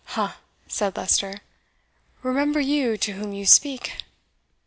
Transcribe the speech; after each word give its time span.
"Ha," 0.17 0.37
said 0.67 0.97
Leicester, 0.97 1.41
"remember 2.23 2.59
you 2.59 2.97
to 2.97 3.11
whom 3.13 3.33
you 3.33 3.45
speak?" 3.45 3.97